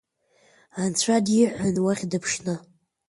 Анцәа 0.81 1.25
диҳәон, 1.25 1.75
уахь 1.85 2.03
дыԥшны… 2.11 2.55